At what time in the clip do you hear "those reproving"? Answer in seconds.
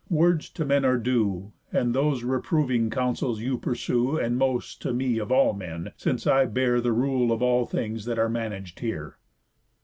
1.93-2.89